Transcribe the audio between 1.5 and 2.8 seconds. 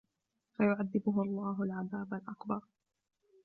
الْعَذَابَ الْأَكْبَرَ